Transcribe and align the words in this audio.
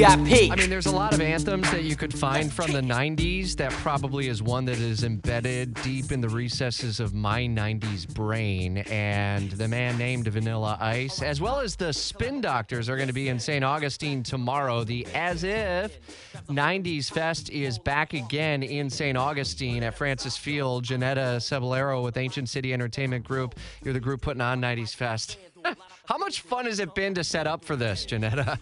VIP. 0.00 0.50
I 0.50 0.56
mean, 0.56 0.70
there's 0.70 0.86
a 0.86 0.90
lot 0.90 1.12
of 1.12 1.20
anthems 1.20 1.70
that 1.70 1.84
you 1.84 1.94
could 1.94 2.14
find 2.14 2.50
from 2.50 2.72
the 2.72 2.80
90s. 2.80 3.54
That 3.56 3.70
probably 3.70 4.28
is 4.28 4.42
one 4.42 4.64
that 4.64 4.78
is 4.78 5.04
embedded 5.04 5.74
deep 5.82 6.10
in 6.10 6.22
the 6.22 6.28
recesses 6.28 7.00
of 7.00 7.12
my 7.12 7.42
90s 7.42 8.08
brain. 8.08 8.78
And 8.78 9.50
the 9.50 9.68
man 9.68 9.98
named 9.98 10.26
Vanilla 10.28 10.78
Ice, 10.80 11.20
as 11.20 11.42
well 11.42 11.60
as 11.60 11.76
the 11.76 11.92
Spin 11.92 12.40
Doctors, 12.40 12.88
are 12.88 12.96
going 12.96 13.08
to 13.08 13.14
be 13.14 13.28
in 13.28 13.38
St. 13.38 13.62
Augustine 13.62 14.22
tomorrow. 14.22 14.84
The 14.84 15.06
As 15.14 15.44
If 15.44 16.00
90s 16.48 17.10
Fest 17.10 17.50
is 17.50 17.78
back 17.78 18.14
again 18.14 18.62
in 18.62 18.88
St. 18.88 19.18
Augustine 19.18 19.82
at 19.82 19.98
Francis 19.98 20.34
Field. 20.34 20.86
Jeanetta 20.86 21.36
Cebollero 21.40 22.02
with 22.02 22.16
Ancient 22.16 22.48
City 22.48 22.72
Entertainment 22.72 23.22
Group. 23.22 23.54
You're 23.84 23.92
the 23.92 24.00
group 24.00 24.22
putting 24.22 24.40
on 24.40 24.62
90s 24.62 24.94
Fest. 24.94 25.36
How 26.06 26.16
much 26.16 26.40
fun 26.40 26.64
has 26.64 26.80
it 26.80 26.94
been 26.94 27.12
to 27.16 27.22
set 27.22 27.46
up 27.46 27.66
for 27.66 27.76
this, 27.76 28.06
Jeanetta? 28.06 28.58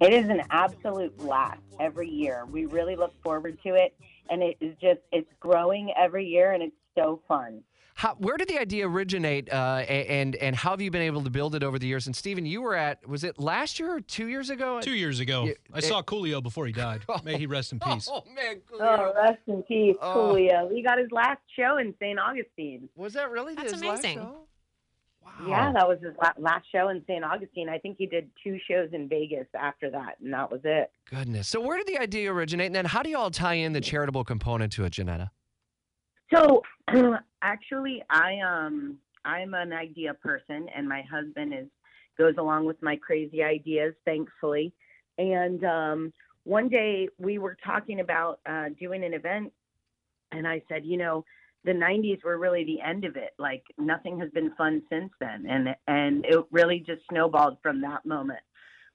It 0.00 0.12
is 0.12 0.28
an 0.28 0.42
absolute 0.50 1.16
blast 1.16 1.60
every 1.80 2.08
year. 2.08 2.44
We 2.50 2.66
really 2.66 2.96
look 2.96 3.12
forward 3.22 3.58
to 3.64 3.74
it, 3.74 3.94
and 4.30 4.42
it 4.42 4.56
is 4.60 4.74
just 4.80 5.00
it's 5.12 5.30
growing 5.40 5.92
every 5.96 6.26
year, 6.26 6.52
and 6.52 6.62
it's 6.62 6.76
so 6.96 7.20
fun. 7.28 7.62
How, 7.94 8.14
where 8.16 8.36
did 8.36 8.48
the 8.48 8.58
idea 8.58 8.86
originate, 8.86 9.50
uh, 9.50 9.76
and 9.88 10.36
and 10.36 10.54
how 10.54 10.72
have 10.72 10.82
you 10.82 10.90
been 10.90 11.00
able 11.00 11.22
to 11.24 11.30
build 11.30 11.54
it 11.54 11.62
over 11.62 11.78
the 11.78 11.86
years? 11.86 12.06
And 12.06 12.14
Stephen, 12.14 12.44
you 12.44 12.60
were 12.60 12.74
at 12.74 13.08
was 13.08 13.24
it 13.24 13.38
last 13.38 13.78
year 13.80 13.90
or 13.96 14.00
two 14.02 14.26
years 14.28 14.50
ago? 14.50 14.80
Two 14.82 14.92
years 14.94 15.18
ago, 15.18 15.44
Yeah, 15.46 15.52
I 15.72 15.78
it- 15.78 15.84
saw 15.84 16.02
Coolio 16.02 16.42
before 16.42 16.66
he 16.66 16.72
died. 16.74 17.00
May 17.24 17.38
he 17.38 17.46
rest 17.46 17.72
in 17.72 17.80
peace. 17.80 18.06
Oh 18.12 18.22
man, 18.34 18.60
Oh, 18.78 19.14
rest 19.16 19.38
in 19.46 19.62
peace, 19.62 19.96
Oh. 20.02 20.14
Coolio. 20.34 20.70
He 20.74 20.82
got 20.82 20.98
his 20.98 21.10
last 21.10 21.40
show 21.58 21.78
in 21.78 21.94
St. 21.98 22.18
Augustine. 22.18 22.90
was 22.96 23.14
that 23.14 23.30
really 23.30 23.54
That's 23.54 23.72
his 23.72 23.82
last 23.82 24.00
amazing. 24.00 24.18
show? 24.18 24.40
Wow. 25.38 25.48
Yeah, 25.48 25.72
that 25.72 25.86
was 25.86 25.98
his 26.02 26.14
last 26.38 26.66
show 26.72 26.88
in 26.88 27.02
St. 27.06 27.22
Augustine. 27.22 27.68
I 27.68 27.78
think 27.78 27.96
he 27.98 28.06
did 28.06 28.30
two 28.42 28.58
shows 28.68 28.88
in 28.92 29.08
Vegas 29.08 29.46
after 29.54 29.90
that, 29.90 30.16
and 30.22 30.32
that 30.32 30.50
was 30.50 30.62
it. 30.64 30.90
Goodness. 31.10 31.48
So 31.48 31.60
where 31.60 31.76
did 31.76 31.86
the 31.86 31.98
idea 31.98 32.32
originate, 32.32 32.66
and 32.66 32.74
then 32.74 32.86
how 32.86 33.02
do 33.02 33.10
you 33.10 33.18
all 33.18 33.30
tie 33.30 33.54
in 33.54 33.72
the 33.72 33.80
charitable 33.80 34.24
component 34.24 34.72
to 34.72 34.84
it, 34.84 34.94
Jeanetta? 34.94 35.30
So 36.32 36.62
actually, 37.42 38.02
I 38.08 38.38
um 38.40 38.96
I'm 39.26 39.54
an 39.54 39.72
idea 39.72 40.14
person, 40.14 40.68
and 40.74 40.88
my 40.88 41.02
husband 41.02 41.52
is 41.52 41.66
goes 42.16 42.34
along 42.38 42.64
with 42.64 42.80
my 42.82 42.96
crazy 42.96 43.42
ideas, 43.42 43.94
thankfully. 44.04 44.72
And 45.18 45.62
um, 45.64 46.12
one 46.44 46.68
day 46.68 47.08
we 47.18 47.38
were 47.38 47.56
talking 47.64 48.00
about 48.00 48.40
uh, 48.46 48.66
doing 48.80 49.04
an 49.04 49.14
event, 49.14 49.52
and 50.32 50.46
I 50.46 50.62
said, 50.68 50.84
you 50.84 50.96
know, 50.96 51.24
the 51.66 51.72
'90s 51.72 52.24
were 52.24 52.38
really 52.38 52.64
the 52.64 52.80
end 52.80 53.04
of 53.04 53.16
it. 53.16 53.34
Like 53.38 53.64
nothing 53.76 54.18
has 54.20 54.30
been 54.30 54.54
fun 54.54 54.82
since 54.88 55.10
then, 55.20 55.44
and 55.48 55.76
and 55.86 56.24
it 56.24 56.42
really 56.50 56.78
just 56.78 57.02
snowballed 57.10 57.58
from 57.62 57.82
that 57.82 58.06
moment. 58.06 58.40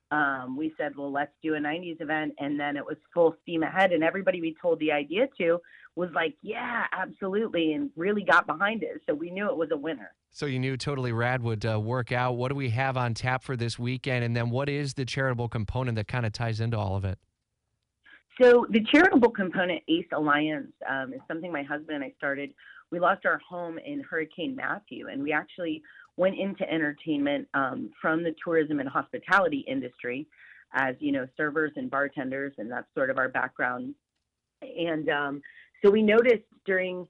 Um, 0.09 0.57
we 0.57 0.73
said, 0.77 0.93
well, 0.97 1.11
let's 1.11 1.31
do 1.43 1.53
a 1.55 1.59
'90s 1.59 2.01
event, 2.01 2.33
and 2.39 2.59
then 2.59 2.77
it 2.77 2.85
was 2.85 2.97
full 3.13 3.35
steam 3.43 3.61
ahead, 3.61 3.91
and 3.91 4.03
everybody 4.03 4.41
we 4.41 4.55
told 4.59 4.79
the 4.79 4.91
idea 4.91 5.27
to 5.39 5.59
was 5.95 6.09
like, 6.15 6.35
yeah, 6.41 6.85
absolutely, 6.93 7.73
and 7.73 7.91
really 7.95 8.23
got 8.23 8.47
behind 8.47 8.81
it. 8.81 9.01
So 9.07 9.13
we 9.13 9.29
knew 9.29 9.49
it 9.49 9.57
was 9.57 9.69
a 9.71 9.77
winner. 9.77 10.13
So 10.29 10.45
you 10.45 10.59
knew 10.59 10.77
Totally 10.77 11.11
Rad 11.11 11.43
would 11.43 11.65
uh, 11.65 11.77
work 11.77 12.13
out. 12.13 12.37
What 12.37 12.47
do 12.47 12.55
we 12.55 12.69
have 12.69 12.95
on 12.95 13.13
tap 13.13 13.43
for 13.43 13.57
this 13.57 13.77
weekend, 13.77 14.23
and 14.23 14.35
then 14.35 14.49
what 14.49 14.69
is 14.69 14.93
the 14.93 15.05
charitable 15.05 15.49
component 15.49 15.97
that 15.97 16.07
kind 16.07 16.25
of 16.25 16.31
ties 16.31 16.61
into 16.61 16.77
all 16.77 16.95
of 16.95 17.03
it? 17.03 17.19
So 18.41 18.65
the 18.69 18.83
charitable 18.91 19.29
component, 19.31 19.83
Ace 19.87 20.07
Alliance, 20.13 20.71
um, 20.89 21.13
is 21.13 21.19
something 21.27 21.51
my 21.51 21.61
husband 21.63 21.91
and 21.97 22.03
I 22.03 22.13
started. 22.17 22.53
We 22.89 22.99
lost 22.99 23.25
our 23.25 23.39
home 23.47 23.77
in 23.77 24.01
Hurricane 24.01 24.55
Matthew, 24.55 25.09
and 25.09 25.21
we 25.21 25.31
actually 25.31 25.83
went 26.17 26.39
into 26.39 26.69
entertainment 26.71 27.47
um, 27.53 27.91
from 28.01 28.23
the 28.23 28.33
tourism 28.43 28.79
and 28.79 28.89
hospitality 28.89 29.63
industry 29.67 30.27
as 30.73 30.95
you 30.99 31.11
know 31.11 31.27
servers 31.37 31.71
and 31.75 31.91
bartenders, 31.91 32.53
and 32.57 32.71
that's 32.71 32.87
sort 32.95 33.09
of 33.09 33.17
our 33.17 33.29
background. 33.29 33.93
And 34.61 35.09
um, 35.09 35.41
so 35.83 35.91
we 35.91 36.01
noticed 36.01 36.45
during 36.65 37.07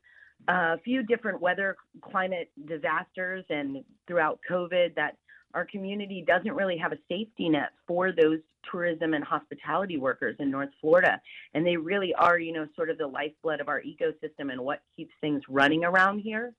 a 0.48 0.80
few 0.80 1.04
different 1.04 1.40
weather 1.40 1.78
climate 2.02 2.52
disasters 2.68 3.46
and 3.50 3.84
throughout 4.08 4.40
COVID 4.50 4.96
that 4.96 5.16
our 5.54 5.66
community 5.66 6.24
doesn't 6.26 6.54
really 6.54 6.78
have 6.78 6.92
a 6.92 6.98
safety 7.10 7.50
net 7.50 7.70
for 7.88 8.12
those 8.12 8.40
tourism 8.70 9.14
and 9.14 9.24
hospitality 9.24 9.98
workers 9.98 10.36
in 10.40 10.52
North 10.52 10.70
Florida. 10.80 11.22
And 11.54 11.66
they 11.66 11.78
really 11.78 12.14
are, 12.14 12.40
you 12.40 12.54
know, 12.54 12.68
sort 12.76 12.90
of 12.90 12.98
the 12.98 13.08
lifeblood 13.08 13.60
of 13.60 13.68
our 13.68 13.82
ecosystem 13.82 14.52
and 14.52 14.62
what 14.62 14.82
keeps 14.96 15.14
things 15.22 15.42
running 15.50 15.84
around 15.84 16.20
here. 16.20 16.54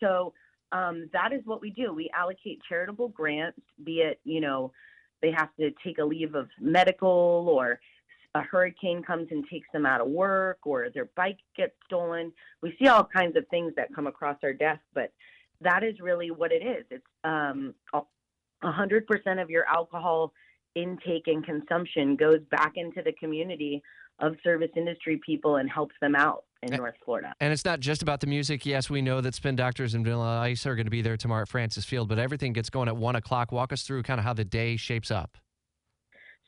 So 0.00 0.32
um, 0.72 1.08
that 1.12 1.32
is 1.32 1.40
what 1.44 1.60
we 1.60 1.70
do. 1.70 1.92
We 1.92 2.10
allocate 2.14 2.60
charitable 2.68 3.08
grants, 3.08 3.60
be 3.84 4.00
it, 4.00 4.20
you 4.24 4.40
know, 4.40 4.72
they 5.22 5.30
have 5.30 5.54
to 5.58 5.70
take 5.84 5.98
a 5.98 6.04
leave 6.04 6.34
of 6.34 6.48
medical 6.60 7.48
or 7.48 7.80
a 8.34 8.42
hurricane 8.42 9.02
comes 9.02 9.28
and 9.30 9.48
takes 9.48 9.68
them 9.72 9.86
out 9.86 10.00
of 10.00 10.08
work 10.08 10.58
or 10.64 10.88
their 10.92 11.08
bike 11.16 11.38
gets 11.56 11.74
stolen. 11.86 12.32
We 12.62 12.76
see 12.78 12.88
all 12.88 13.04
kinds 13.04 13.36
of 13.36 13.46
things 13.48 13.72
that 13.76 13.94
come 13.94 14.06
across 14.06 14.36
our 14.42 14.52
desk, 14.52 14.80
but 14.92 15.12
that 15.60 15.84
is 15.84 16.00
really 16.00 16.30
what 16.30 16.50
it 16.50 16.62
is. 16.66 16.84
It's 16.90 17.06
um, 17.22 17.74
100% 18.64 19.42
of 19.42 19.50
your 19.50 19.64
alcohol 19.66 20.32
intake 20.74 21.24
and 21.26 21.44
consumption 21.44 22.16
goes 22.16 22.40
back 22.50 22.72
into 22.76 23.02
the 23.02 23.12
community 23.12 23.82
of 24.20 24.36
service 24.42 24.70
industry 24.76 25.20
people 25.24 25.56
and 25.56 25.70
helps 25.70 25.94
them 26.00 26.14
out 26.14 26.44
in 26.62 26.72
Eh, 26.72 26.76
North 26.76 26.94
Florida. 27.04 27.34
And 27.40 27.52
it's 27.52 27.64
not 27.64 27.80
just 27.80 28.02
about 28.02 28.20
the 28.20 28.26
music. 28.26 28.64
Yes, 28.64 28.88
we 28.88 29.02
know 29.02 29.20
that 29.20 29.34
Spin 29.34 29.56
Doctors 29.56 29.94
and 29.94 30.04
Vanilla 30.04 30.40
Ice 30.40 30.66
are 30.66 30.74
going 30.74 30.86
to 30.86 30.90
be 30.90 31.02
there 31.02 31.16
tomorrow 31.16 31.42
at 31.42 31.48
Francis 31.48 31.84
Field, 31.84 32.08
but 32.08 32.18
everything 32.18 32.52
gets 32.52 32.70
going 32.70 32.88
at 32.88 32.96
one 32.96 33.16
o'clock. 33.16 33.52
Walk 33.52 33.72
us 33.72 33.82
through 33.82 34.02
kind 34.02 34.18
of 34.18 34.24
how 34.24 34.32
the 34.32 34.44
day 34.44 34.76
shapes 34.76 35.10
up. 35.10 35.36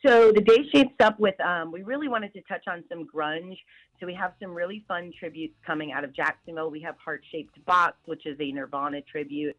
So 0.04 0.30
the 0.30 0.42
day 0.42 0.68
shapes 0.72 0.94
up 1.00 1.18
with 1.18 1.40
um, 1.40 1.72
we 1.72 1.82
really 1.82 2.08
wanted 2.08 2.32
to 2.34 2.42
touch 2.42 2.64
on 2.68 2.84
some 2.88 3.06
grunge. 3.12 3.56
So 3.98 4.06
we 4.06 4.14
have 4.14 4.32
some 4.40 4.52
really 4.52 4.84
fun 4.86 5.10
tributes 5.18 5.54
coming 5.66 5.92
out 5.92 6.04
of 6.04 6.14
Jacksonville. 6.14 6.70
We 6.70 6.80
have 6.82 6.96
Heart 7.02 7.22
Shaped 7.32 7.64
Box, 7.64 7.96
which 8.04 8.26
is 8.26 8.36
a 8.38 8.52
Nirvana 8.52 9.00
tribute, 9.10 9.56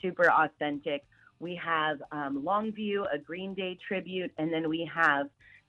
super 0.00 0.30
authentic. 0.30 1.04
We 1.40 1.56
have 1.56 2.02
um, 2.12 2.42
Longview, 2.42 3.06
a 3.12 3.18
Green 3.18 3.54
Day 3.54 3.78
tribute, 3.88 4.30
and 4.38 4.52
then 4.52 4.68
we 4.68 4.88
have 4.94 5.28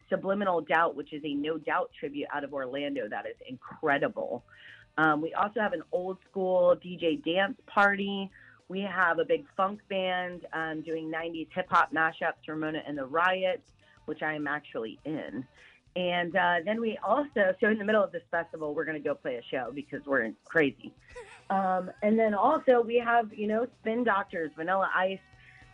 Subliminal 0.09 0.61
Doubt, 0.61 0.95
which 0.95 1.13
is 1.13 1.23
a 1.23 1.33
No 1.33 1.57
Doubt 1.57 1.91
tribute 1.97 2.27
out 2.33 2.43
of 2.43 2.53
Orlando. 2.53 3.07
That 3.09 3.25
is 3.25 3.37
incredible. 3.47 4.43
Um, 4.97 5.21
we 5.21 5.33
also 5.33 5.61
have 5.61 5.71
an 5.71 5.83
old 5.93 6.17
school 6.29 6.75
DJ 6.75 7.23
dance 7.23 7.57
party. 7.65 8.29
We 8.67 8.81
have 8.81 9.19
a 9.19 9.25
big 9.25 9.45
funk 9.55 9.79
band 9.89 10.45
um, 10.51 10.81
doing 10.81 11.09
90s 11.09 11.47
hip 11.53 11.67
hop 11.69 11.93
mashups, 11.93 12.47
Ramona 12.47 12.83
and 12.85 12.97
the 12.97 13.05
Riots, 13.05 13.71
which 14.05 14.21
I 14.21 14.33
am 14.33 14.47
actually 14.47 14.99
in. 15.05 15.45
And 15.95 16.35
uh, 16.35 16.55
then 16.65 16.79
we 16.79 16.97
also, 17.03 17.53
so 17.59 17.67
in 17.67 17.77
the 17.77 17.85
middle 17.85 18.03
of 18.03 18.11
this 18.11 18.23
festival, 18.29 18.73
we're 18.73 18.85
going 18.85 19.01
to 19.01 19.03
go 19.03 19.15
play 19.15 19.35
a 19.35 19.43
show 19.43 19.71
because 19.73 20.05
we're 20.05 20.31
crazy. 20.45 20.93
Um, 21.49 21.91
and 22.01 22.17
then 22.17 22.33
also 22.33 22.81
we 22.81 22.95
have, 22.97 23.33
you 23.33 23.45
know, 23.47 23.67
Spin 23.81 24.05
Doctors, 24.05 24.51
Vanilla 24.55 24.89
Ice, 24.95 25.19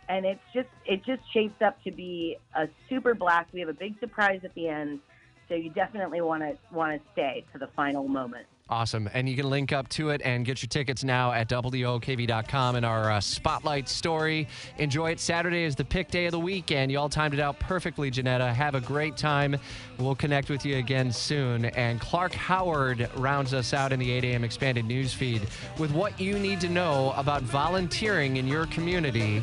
and 0.08 0.24
it's 0.24 0.40
just 0.54 0.68
it 0.86 1.04
just 1.04 1.22
shapes 1.32 1.60
up 1.62 1.82
to 1.84 1.90
be 1.90 2.36
a 2.56 2.68
super 2.88 3.14
blast. 3.14 3.52
We 3.52 3.60
have 3.60 3.68
a 3.68 3.74
big 3.74 3.98
surprise 4.00 4.40
at 4.44 4.54
the 4.54 4.68
end, 4.68 5.00
so 5.48 5.54
you 5.54 5.70
definitely 5.70 6.20
want 6.20 6.42
to 6.42 6.56
want 6.72 7.00
to 7.00 7.08
stay 7.12 7.44
to 7.52 7.58
the 7.58 7.68
final 7.76 8.08
moment. 8.08 8.46
Awesome. 8.70 9.08
And 9.14 9.26
you 9.26 9.34
can 9.34 9.48
link 9.48 9.72
up 9.72 9.88
to 9.90 10.10
it 10.10 10.20
and 10.24 10.44
get 10.44 10.62
your 10.62 10.68
tickets 10.68 11.02
now 11.02 11.32
at 11.32 11.48
WOKV.com 11.48 12.76
in 12.76 12.84
our 12.84 13.10
uh, 13.10 13.20
spotlight 13.20 13.88
story. 13.88 14.46
Enjoy 14.76 15.10
it. 15.12 15.20
Saturday 15.20 15.64
is 15.64 15.74
the 15.74 15.86
pick 15.86 16.10
day 16.10 16.26
of 16.26 16.32
the 16.32 16.38
weekend. 16.38 16.92
You 16.92 16.98
all 16.98 17.08
timed 17.08 17.32
it 17.32 17.40
out 17.40 17.58
perfectly, 17.58 18.10
Jeanetta. 18.10 18.52
Have 18.52 18.74
a 18.74 18.80
great 18.82 19.16
time. 19.16 19.56
We'll 19.98 20.14
connect 20.14 20.50
with 20.50 20.66
you 20.66 20.76
again 20.76 21.10
soon. 21.10 21.64
And 21.64 21.98
Clark 21.98 22.34
Howard 22.34 23.08
rounds 23.16 23.54
us 23.54 23.72
out 23.72 23.90
in 23.90 23.98
the 23.98 24.10
8 24.10 24.24
a.m. 24.24 24.44
expanded 24.44 24.84
news 24.84 25.14
feed 25.14 25.48
with 25.78 25.92
what 25.92 26.20
you 26.20 26.38
need 26.38 26.60
to 26.60 26.68
know 26.68 27.14
about 27.16 27.42
volunteering 27.42 28.36
in 28.36 28.46
your 28.46 28.66
community 28.66 29.42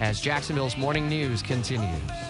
as 0.00 0.20
Jacksonville's 0.20 0.76
morning 0.76 1.08
news 1.08 1.42
continues. 1.42 2.29